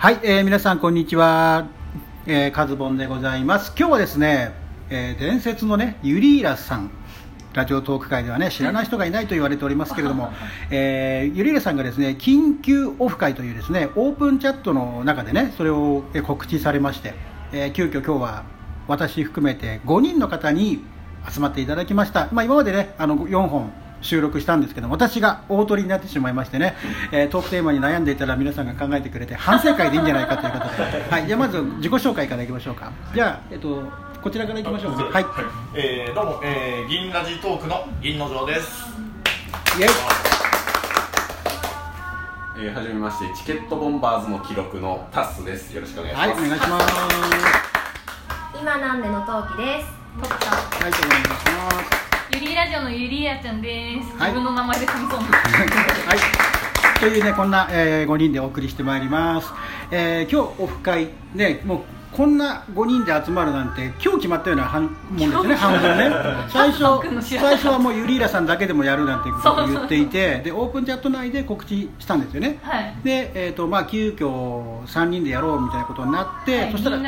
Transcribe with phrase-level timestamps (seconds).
[0.00, 1.68] はい、えー皆さんこんにちは、
[2.24, 3.74] えー、カズボンでございます。
[3.78, 4.54] 今日はですね、
[4.88, 6.90] えー伝説のねユリーラさん。
[7.52, 10.32] ラジオトーク界ではね知らない人がいないと言われておりますけれども、
[10.70, 17.12] えーユリーラさんがですね緊急オフ会というですねオープンチャットの中でねそれをえー告知されまして、
[17.52, 18.44] えー急遽今日は
[18.88, 20.82] 私含めて5人の方に
[21.30, 26.74] 集まっていただきました、まあ、今までねあの4本収録したんですけど私が大鳥になってしまいましてね、
[27.12, 32.92] えートークテーマに悩んでいたら皆さんが考えてくれて反省会でいいんじゃないかということで、はい、じゃあまず自己紹介からいきましょうか。
[33.14, 33.82] じゃあ、えっと、
[34.22, 35.04] こちらからいきましょうか。
[35.04, 35.26] はい、
[35.74, 38.90] えー、どうも、えー、銀ラジトークの銀の城です。
[39.78, 39.88] イエイ。
[42.62, 45.74] えー、はじめましてチケットボンバーズの記録のタッスです。
[45.74, 46.86] よろしくお願いしはい、ます、お願いします。
[48.60, 49.88] 今なんでの陶器です。
[50.22, 50.54] トクさん。
[50.54, 51.99] はい、お願いします
[52.32, 54.30] ゆりラジオのゆりやちゃんです、はい。
[54.30, 56.14] 自分の名前で噛みそうなは
[56.96, 59.48] い、というねこんな、え5人でお送りしてまいります、
[59.90, 61.80] えー今日オフ会ねもう
[62.12, 66.10] こんな5人で集まるなんて今日決まったような半もんですよね半分ね。
[66.50, 72.58] 最初最初はもうユリーラさんだけでもやるなんてことを言っていてでオープンチャット内で告知したんですよね。
[72.62, 72.94] はい。
[73.02, 76.72] で、えーとまあ、急遽3人でやろうみたいなことになって、はい。
[76.72, 77.02] そしたらは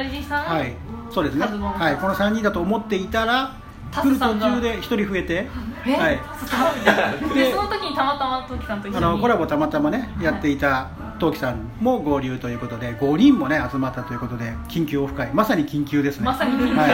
[0.61, 0.73] い。
[1.11, 3.63] そうですね、はい、この3人だと思っていたらタ
[3.93, 5.47] 来る途スさんが中で1人増えて。
[5.85, 6.21] え、はい。
[7.35, 9.05] でその時にたまたまトキさんと一緒に。
[9.05, 15.31] あのコラボたまたまねやっていた陶器さんも合流ということで5人もね集まったということで緊急オフ会。
[15.33, 16.27] まさに緊急ですね。
[16.27, 16.75] まさに緊急。
[16.75, 16.87] は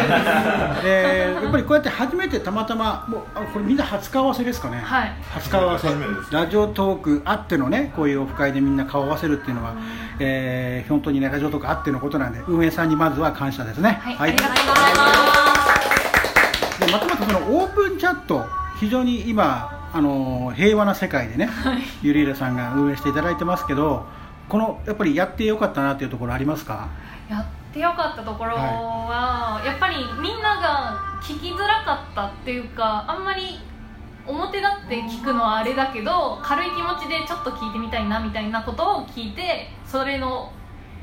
[0.81, 5.13] い、でやっぱりこうやって初めてたまたまもうあこれみんな初顔合わせですかね、はい。
[5.35, 9.75] 初顔合わせ初めてですラジオトークあってのねこういうオフ会でみんな顔合わせるっていうのは、
[10.19, 14.01] えー本当にねラジオトークあってのことなんで運営さんにまずは感謝ですね。
[14.03, 15.48] はい、ありがとうございます
[16.89, 18.47] でまたまたそのオープンチャット
[18.81, 21.49] 非常に今あの平和な世界でね、
[22.03, 24.07] ゆりいらさんが運営していただいてますけど
[24.49, 26.89] このやっぱりやってよかったなっていうところありますか？
[27.29, 33.61] やってよかったところは、やっぱりみんなが聞きづらかったっていうかあんまり
[34.27, 40.53] 表立って聞くのはあれだけど軽い気持ちでちょっと聞いてみたいなみたいなことを聞いてそれの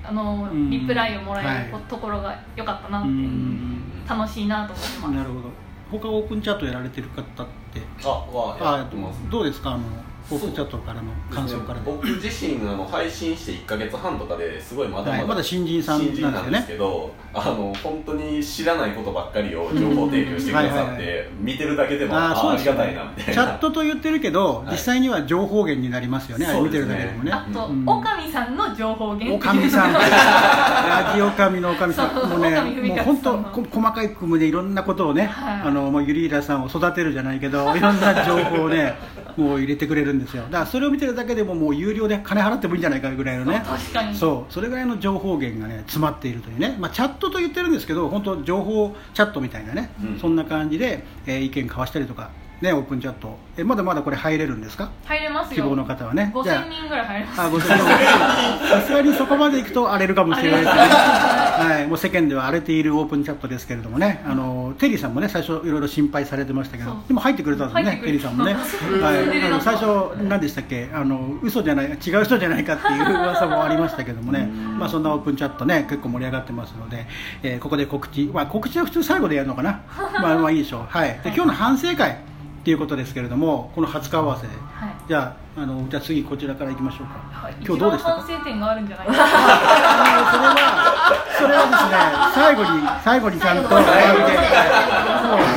[0.03, 0.69] あのうん。
[0.69, 1.83] リプライをもらえるはい。
[1.83, 4.05] ところが良かったなうってん。
[4.07, 5.11] 楽しいなと思ってます。
[5.13, 7.25] なるほど他オープンチャットやられてる方っ
[7.73, 9.71] てあはあやってますどうですか？
[9.71, 9.83] あの
[10.31, 16.33] オープンチャットからの感想からで僕自身あの配信して1か月半とかですごいまだまだ,、はいまだ新人さんなんですよね。
[16.33, 21.17] 新人なんですけどあの本当に知らないことばっかりを情報提供してくださって、うんはいはい。
[21.19, 23.43] は見てるだけでもあーそうあありがたいなみたいな。
[23.43, 24.71] チャットと言ってるけど、はい。
[24.71, 27.31] 実際には情報源になりますよねあれ見てるだけでもね。
[27.31, 27.83] あと、うん。
[27.87, 29.35] おかみさんの情報源。
[29.35, 29.93] おかみさん。
[29.93, 35.61] ラジオ神のおかみさんもうねもう本当こ細かい組むでいろんなことをね、はい。
[35.65, 38.95] あのもうゆりいらさんを育てるじゃないけどいろんな情報をね
[39.37, 40.43] もう入れてくれるんですよ。
[40.43, 43.63] だからそれを見てるだけでももう有料で金払ってもいいんじゃないかぐらいのね。
[43.65, 44.15] 確かに。
[44.15, 44.53] そう。
[44.53, 50.19] それぐらいの情報源がね詰まっているというね、まあ、チャットと言ってるんですけど本当情報チャットみたいなね、うん。
[50.19, 52.29] そんな感じで、えー意見交わしたりとか
[52.61, 53.37] ねオープンチャット。
[53.57, 54.89] えまだまだこれ入れるんですか？
[55.05, 55.63] 入れますよ。
[55.63, 56.31] 希望の方はね。
[56.43, 57.35] じゃあ5000人ぐらい入れます。
[58.69, 60.81] さすがにそこまで行くと荒れるかもしれないですね。
[61.55, 68.53] はい、もう世間では荒れているオープンチャットですけれどもね、あのテリーさんもね、最初いろいろ心配されてましたけどでも入ってくれたんですね、テリーさんもね。
[69.01, 77.05] はい、あの最初何でしたっけ、あの嘘じゃない、違う人じゃないかっていう噂もありましたけどもね、まあそんなオープンチャットね、結構盛り上がってますので、
[77.43, 79.81] えーここで告知、まあ告知は普通最後でやるのかな？
[80.21, 80.81] まあまあいいでしょう。
[80.87, 81.19] はい。
[81.23, 82.15] で今日の反省会っ
[82.63, 87.13] ていうことですけれども、この初顔合わせで、はいじゃああのじゃあ次こちらから行きましょうか。
[87.31, 89.07] はい今日どうでした反省点があるんじゃない？
[89.07, 89.27] ですか
[91.37, 91.97] それは、それはですね、
[92.33, 92.69] 最後に、
[93.03, 93.73] 最後にちゃんと、ち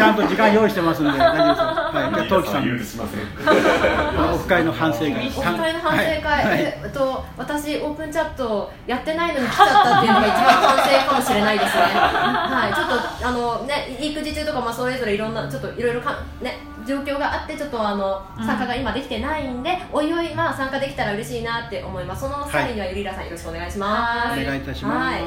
[0.03, 1.78] ゃんと時間用意してますんで、大丈夫ですよ。
[1.93, 3.21] はい、じゃあ、トウキさん、許しません。
[4.34, 5.10] オフ会の反省会。
[5.10, 6.60] お二人の反省会、はい。
[6.60, 11.82] えっと私オープンチャットやってないのに来ちゃったっていうのが一番反省かもしれないですね。
[11.82, 18.47] はい、ちょっとあのね育児中とかまあそれぞれいろんなちょっといろいろかね状況があってちょっとあのうん。
[18.47, 22.22] 参加が今できてないんで、おいおいまあ参加できたら嬉しいなって思います。
[22.22, 24.40] その際にはゆりらさんよろしくお願いします。
[24.40, 25.12] お願いいたします。
[25.12, 25.23] はい。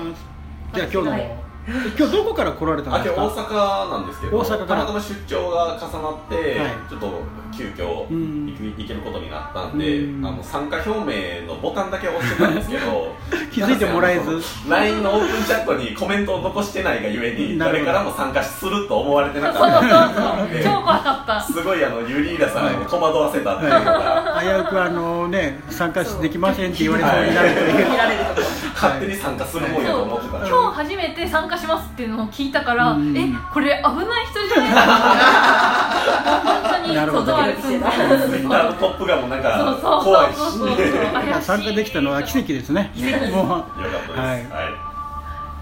[0.74, 1.51] じゃあ、今日の、
[1.98, 3.22] 今日どこから来られたんですか？
[3.24, 4.68] 大阪なんですけど大阪から。
[4.68, 6.70] たまたま出張が重なって、はい。
[6.90, 7.22] ちょっと
[7.56, 8.48] 急遽うん。
[8.48, 10.26] 行く行けることになったんで、うん。
[10.26, 13.14] あの参加表明のボタンだけ押してたんですけど
[13.54, 14.42] 気づいてもらえず。
[14.68, 20.50] LINE のオープンチャットにコメントを残してないがゆえに誰からも参加すると思われてなそうそうかったそう。
[20.50, 21.42] で超怖かった。
[21.42, 28.48] すごいあのユリーラさんを戸惑わせたっていうのが、 危うくあのね参加できませんって言われそうになるという、見られるとこ
[28.82, 30.38] 勝手に参加するもんやと思ってた。
[30.40, 33.16] んで今日初めて参加しますっていうのを聞いたから、うん。
[33.16, 34.74] えこれ危ない人じゃない？
[34.74, 37.26] かな本当になるほど。
[37.26, 40.88] 断る存在ツイッターのトップがもうなんか怖いしそうそうよそう
[41.30, 42.92] まあ参加できたのは奇跡ですね。
[43.32, 43.48] もう。
[43.48, 44.20] かったです。
[44.20, 44.44] はい。
[44.46, 44.92] は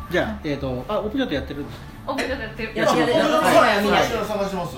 [0.10, 1.62] じゃあえっ、とあオープンチャットやってる？
[1.62, 2.72] んですオペラやってる。
[2.76, 4.78] やってる僕私はやみない探してます。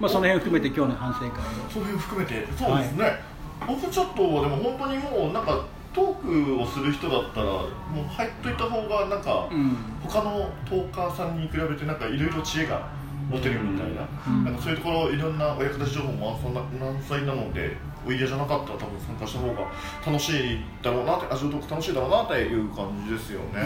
[0.00, 1.28] まあその辺含めて今日の反省会。
[1.28, 1.30] を
[1.72, 2.46] それを含めて。
[2.58, 3.18] そうですね、
[3.66, 5.58] オープンチャットはでも本当にもうなんか
[5.98, 7.66] トークをする人だったらも
[8.02, 9.76] う入っといた方がなんか、うん。
[10.00, 12.88] 他のトーカーさんに比べてなんかいろいろ知恵が
[13.28, 14.44] 持てるみたいな,、うん。
[14.44, 16.38] なんかそういうところいろんなお役立ち情報も
[16.78, 19.70] 満載なのでお嫌じゃなかったら多分参加した方が
[20.06, 23.62] 楽しいだろうなってラジオトーク楽しいだろうなっていう感じですよね、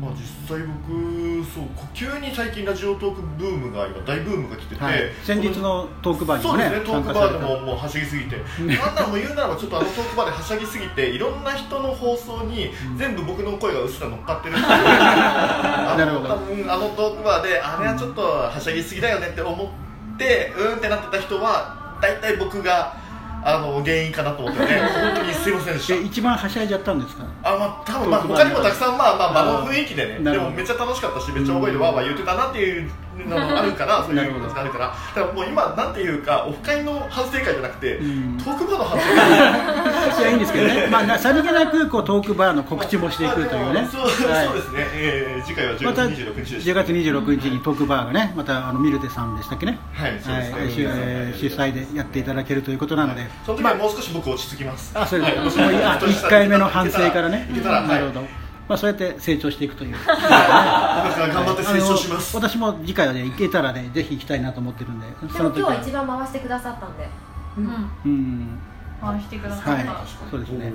[0.00, 1.64] まあ、実際僕そう
[1.94, 8.36] 急に最近ラジオトークブームが今大ブームが来てて、はい、先日のトークバーにそうもねですねトークバーでももうはしゃぎすぎて。
[8.58, 19.72] なんならもう言うならばちょっとあのトークバーではしゃぎすぎていろんな人の放送に全部僕の声がうっすら乗っかってるっていう あの多分あのトークバーであれはちょっとはしゃぎすぎだよねって思
[20.14, 22.96] ってうんってなってた人は大体僕が
[23.44, 24.80] あの原因かなと思ってね。
[24.80, 25.94] 本当にすいませんでした。
[25.94, 27.24] え一番はしゃいじゃったんですか？
[27.42, 30.30] あまあ多分まあ他にもたくさんまあまあ場の雰囲気でね。
[30.32, 32.90] でもめっちゃ楽しかったしめっちゃ覚えてわーわー言ってたなっていう
[33.26, 34.86] のもあるからそういうのがあるから。
[34.86, 38.38] だからもう今なんていうかオフ会の反省会じゃなくてうん。
[38.38, 40.18] トークバーの反省会。
[40.18, 44.48] いやいいんですけどね、まあな、さりげなくこうトークバーの告知もしていくというね、 そうそうはい。
[44.52, 50.70] ですね、えー次回は10また月26日です10月26日にトークバーがね、またあのミルテさんでしたっけね、はいそうですねはい。
[50.70, 54.92] 主えー主催でやっていただけるということなので、その時はもう少し僕落ち着きます。
[54.94, 55.36] あそれで、はい。
[55.38, 58.26] もうあ1回目の反省からね、いけたらはいなるほど、
[58.68, 62.36] まあ、そうやって成長していくという、僕から頑張って成長します。
[62.36, 65.68] 私も次回はね、行けたらね、ぜひ行きたいなと思ってるんで、でも今日その時は。
[65.70, 67.08] は一番回してくださったんで。
[67.56, 67.90] うん。
[68.04, 68.58] うん、
[69.00, 69.82] 回してくださはい。
[69.82, 69.94] った、
[70.30, 70.72] そうですね。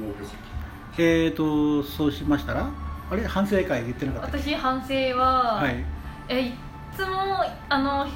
[0.97, 2.67] えーと、そうしましたら、
[3.11, 5.85] あれ、反省会言ってなかった私反省は、はい、
[6.29, 6.53] えい
[6.95, 8.07] つもあの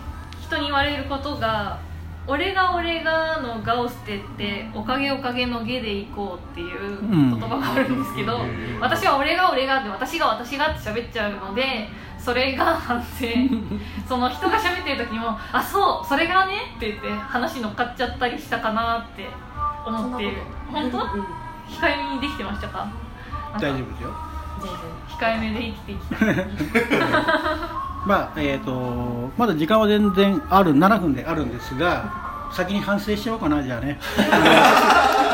[0.42, 1.80] 人に言われることが
[2.28, 7.40] 「俺が俺が」の「が」を捨てて「おかげおかげの「げ」でいこうっていううん。
[7.40, 8.42] 言葉があるんですけど、
[8.82, 11.90] 私は「俺が俺が」で私が私がって喋っちゃうので
[12.20, 13.26] それが反省。
[14.08, 19.28] その人が喋ってる時にも「あそうそれがね」って言って話乗っかっちゃったりしたかなって
[19.86, 20.38] 思っている。
[20.72, 20.98] 本当？
[20.98, 21.26] うんうん
[21.68, 22.88] 控えめにできてましたか？
[23.60, 24.16] 大丈夫ですよ。
[24.62, 25.38] 全然。
[25.38, 26.26] 控えめで生きていきた。
[26.32, 34.00] いまあえー、とまだ時間は全然ある7分であるんですが先に反省しようかなじゃあね。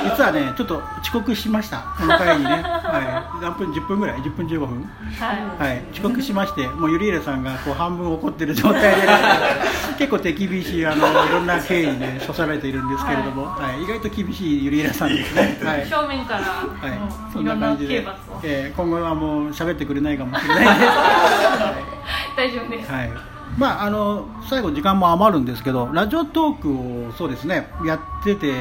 [0.04, 4.90] 実はねちょっと遅刻しましたこの回にね、はい、何分10分ぐらい？10分15分？
[5.18, 5.70] はい。
[5.70, 9.08] はい、遅刻しまして、もうゆりえらさんがこう半分怒ってる状態で、
[9.98, 13.84] 結構手厳しいあのいろんな経緯にね、処されているんですけれども、はい。
[13.84, 15.58] 意外と厳しいゆりえらさんですね。
[15.64, 15.88] はい。
[15.88, 17.00] 正面から、はい、
[17.32, 18.06] そんなな感じで。
[18.44, 20.76] えー今後はもう喋ってくれないかもしれないです。
[20.84, 21.93] は
[22.36, 23.12] 大丈夫です、い、はい。
[23.58, 28.58] まあ、あの最後、時間も余るんですけど、ラジオトークをそうですねやってて、や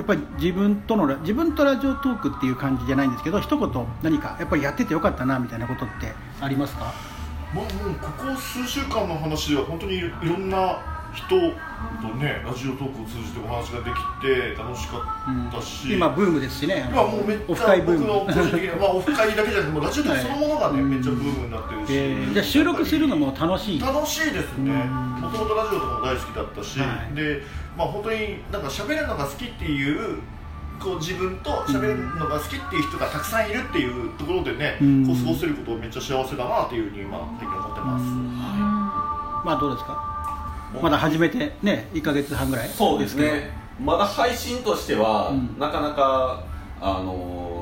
[0.00, 6.92] っぱり自分との自分とラジオトークっていう感じじゃないんですけど、一言、何かやっぱりやっててよかったなみたいなことってありますか？
[7.54, 18.06] まあもうここ数週間の話では本当にいろんな人とねラジオトークを通じてお話ができて楽しかったし、今、ブームですしね、今もうめっオちゃ僕フ会ブーム。
[18.06, 23.80] の個人的にまあオフ会だけじゃなくてもうラジオトークそのものがね、はいめっちゃブームになってるし、えーじゃあ収録するのも楽しい。
[23.80, 24.70] 楽しいですね。
[24.70, 25.20] うん。
[25.22, 27.14] もともとラジオとかも大好きだったし、はい。
[27.14, 27.42] で
[27.76, 30.18] まあ本当になんか喋るのが好きっていう
[30.78, 35.06] こう自分と喋るのが好きっていう人がたくさんいるっていうところでね、うん。
[35.06, 38.36] こう過ごせることめっちゃ幸せだなっていうふうに今最近思ってます、うん。
[38.36, 40.17] はまあどうですか？
[40.82, 42.68] まだ始めてね1か月半ぐらい？
[42.68, 43.50] そうですね。
[43.80, 45.56] まだ配信としては、うん。
[45.58, 46.42] なかなか
[46.80, 47.58] あのー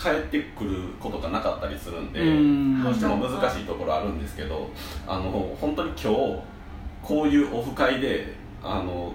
[0.00, 2.82] 帰ってくることがなかったりするんで、うん。
[2.84, 4.70] どうしても難しいところあるんですけど
[5.08, 6.08] あの本当に今日
[7.02, 9.12] こういうオフ会であの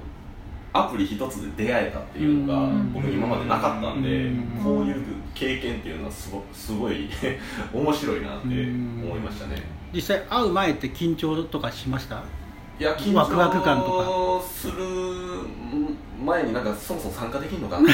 [0.73, 2.91] アプリ一つで出会えたっていうのがうん。
[2.93, 4.61] 僕今までなかったんでうん。
[4.63, 5.03] こういう
[5.35, 7.09] 経験っていうのはすごすごい
[7.73, 9.61] 面白いなって思いましたね。
[9.93, 12.21] 実際会う前って緊張とかしました？
[12.79, 14.73] いや緊張する
[16.25, 17.79] 前になんかそもそも参加できるのか。
[17.79, 17.93] な な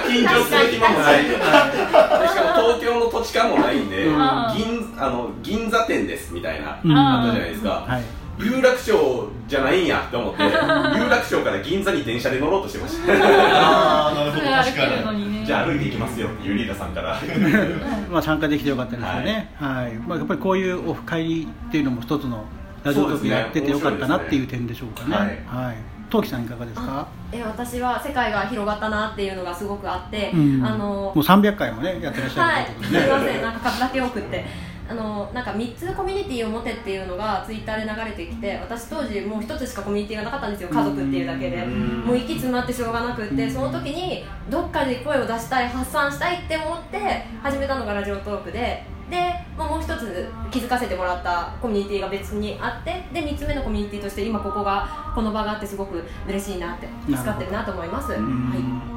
[0.00, 1.24] か緊張する暇もない。
[1.24, 4.14] でしかも東京の土地勘もないんで、うん。
[4.56, 6.96] 銀あの銀座店ですみたいな、うん。
[6.96, 8.02] あったじゃないですか、はい
[8.38, 10.42] 有楽町じゃないんやって思って
[10.98, 13.12] 有楽町から銀座に電車で乗ろうとしてました。
[13.12, 15.32] ああなるほど 確かに。
[15.40, 17.16] ねじゃあ歩いていきますよってユリーダさんから。
[18.10, 19.50] まあ参加できてよかったですよね。
[19.60, 22.44] はい、まあ、やっぱりこういうオフ会っていうのも一つの
[22.82, 25.26] ラジオトークやっててよかったなっていう点でしょうかね。
[25.26, 25.44] ね。
[25.46, 25.76] はい。
[26.10, 27.06] 陶器さんいかがですか？
[27.32, 30.64] え私は世界が広がったなっていうのがすごくあって、うん。
[30.64, 33.00] あのもう300回もねやってらっしゃはいるということでね。
[33.00, 33.42] すみません。
[33.42, 34.44] なんか数だけ多くって
[34.88, 40.68] あのなんか3つコミュニティを持てっていうのがツイッターで流れてきて私当時もう1つしかコミュニティがなかったんですよ。
[40.68, 41.64] 家族っていうだけで。
[41.64, 46.98] もう息詰まってしょうがなくってその時にどっかで声を出したい発散したいって思って
[47.42, 48.94] 始めたのがラジオトークで。
[49.10, 58.93] で、まあ、もう一つ気づかせてもらったコミュニティが別にあってで3つ目のコミュニティとして今ここがこの場があってすごく嬉しいなって助かってるなと思います、はい、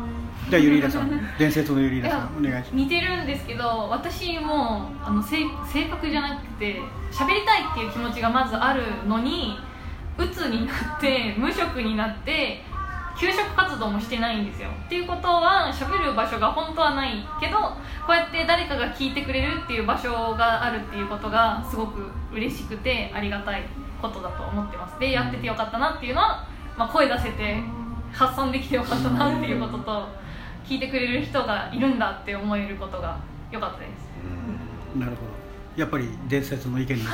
[0.49, 1.21] じゃあユリーラさん。
[1.37, 2.75] 伝説のユリーラさんお願いします。
[2.75, 5.39] 似てるんですけど私もあの性
[5.71, 6.79] 性格じゃなくて
[7.11, 9.57] 喋りたいっていう気持ちがまずあるのに
[10.17, 12.61] 鬱になって無職になって
[13.19, 14.69] 給食活動もしてないんですよ。
[14.85, 17.73] っていうことは喋る場所が本当はないけどこ
[18.09, 23.63] うやって誰かが聞いてくれるっていう場所があるっていうことがすごく嬉しくてありがたい
[24.01, 24.97] ことだと思ってます。
[24.99, 27.57] でやっててよかったなっていうのは、まあ、声出せて
[28.13, 30.07] 発散できてよかったなっていうことと
[30.67, 33.17] 聞いてくれる人がいるんだって思えることが
[33.51, 34.97] 良かったです。
[34.97, 35.31] なるほど。
[35.77, 37.07] やっぱり伝説の意見ですね。
[37.11, 37.13] 普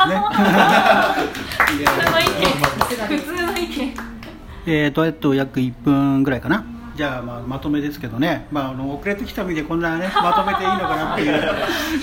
[1.78, 3.18] 通の意見。
[3.18, 3.94] 普通の意見
[4.66, 6.66] えーと、えっと、約1分ぐらいかな。
[6.96, 11.42] じゃあ、まあ、まとめですけどね、まあ、あの遅れてきた身でこんなね、 まとめていいのかなっていう、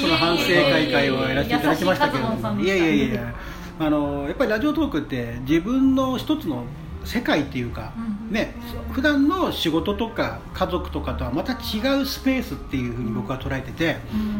[0.02, 3.34] この反省会会をやらせていただきましたけども、いやいやいや、
[3.78, 6.64] あのやっぱりラジオトークって自分の一つの
[7.04, 7.92] 世界っていうか、
[8.30, 8.54] ね、
[8.92, 13.96] 普段の仕事とか家族とかとはまた違うスペースっていうふうに僕は捉えてて、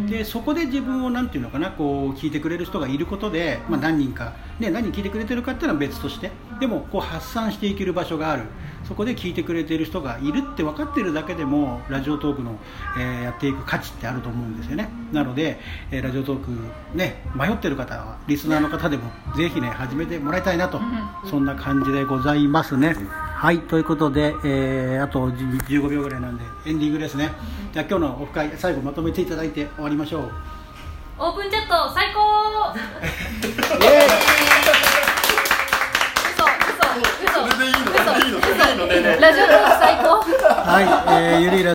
[0.08, 8.44] でそこで自分をなんていうのかなこう聞いてくれる人がいることで、まあ、何人か、ね、何人聞いてくれてるかっていうのは別としてでもこう発散していける場所がある
[8.90, 12.58] そこで聞いてくれている人がいるって分かっているだけでもラジオトークの、
[12.98, 15.60] えー、やっていく価値ってあると思うんですよねなので、
[15.92, 16.50] えー、ラジオトーク、
[16.98, 19.04] ね、迷ってる方はリスナーの方でも
[19.36, 20.80] ぜひね始めてもらいたいなと
[21.24, 22.96] そんな感じでございますね。
[22.96, 27.30] はい、ということで、えー、あと15秒ぐらいなんでエンディングですね。
[27.72, 30.32] じゃあ今日のオフ会最後まとめていただいて終わりましょう。
[31.16, 32.20] オープンチャット最高
[37.40, 37.78] それでいいの。
[37.80, 38.40] それでいいの。
[38.40, 38.86] それでいいの。
[38.86, 40.20] ねえねえラジオトーク最高。
[40.20, 41.68] はい、えー、ゆりら